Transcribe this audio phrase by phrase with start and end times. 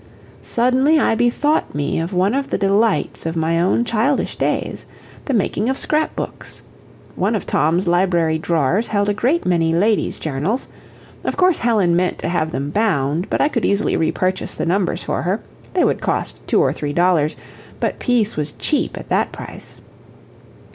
[0.41, 4.87] Suddenly I bethought me of one of the delights of my own childish days
[5.25, 6.63] the making of scrap books.
[7.15, 10.67] One of Tom's library drawers held a great many Lady's Journals.
[11.23, 15.03] Of course Helen meant to have them bound, but I could easily repurchase the numbers
[15.03, 15.39] for her;
[15.75, 17.37] they would cost two or three dollars;
[17.79, 19.81] but peace was cheap at that price.